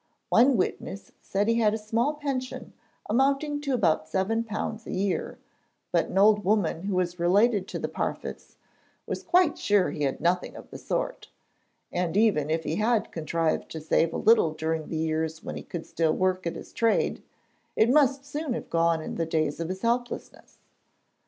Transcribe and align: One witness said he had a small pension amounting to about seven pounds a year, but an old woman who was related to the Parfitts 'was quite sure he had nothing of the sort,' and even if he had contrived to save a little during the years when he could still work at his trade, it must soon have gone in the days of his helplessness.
One 0.29 0.57
witness 0.57 1.11
said 1.21 1.47
he 1.47 1.59
had 1.59 1.75
a 1.75 1.77
small 1.77 2.15
pension 2.15 2.73
amounting 3.07 3.61
to 3.61 3.73
about 3.75 4.07
seven 4.07 4.43
pounds 4.43 4.87
a 4.87 4.91
year, 4.91 5.37
but 5.91 6.07
an 6.07 6.17
old 6.17 6.43
woman 6.43 6.85
who 6.85 6.95
was 6.95 7.19
related 7.19 7.67
to 7.67 7.77
the 7.77 7.87
Parfitts 7.87 8.55
'was 9.05 9.21
quite 9.21 9.59
sure 9.59 9.91
he 9.91 10.01
had 10.01 10.19
nothing 10.19 10.55
of 10.55 10.71
the 10.71 10.79
sort,' 10.79 11.29
and 11.91 12.17
even 12.17 12.49
if 12.49 12.63
he 12.63 12.77
had 12.77 13.11
contrived 13.11 13.69
to 13.69 13.79
save 13.79 14.11
a 14.11 14.17
little 14.17 14.53
during 14.53 14.87
the 14.87 14.97
years 14.97 15.43
when 15.43 15.55
he 15.55 15.61
could 15.61 15.85
still 15.85 16.13
work 16.13 16.47
at 16.47 16.55
his 16.55 16.73
trade, 16.73 17.21
it 17.75 17.87
must 17.87 18.25
soon 18.25 18.53
have 18.53 18.71
gone 18.71 19.03
in 19.03 19.17
the 19.17 19.25
days 19.27 19.59
of 19.59 19.69
his 19.69 19.83
helplessness. 19.83 20.57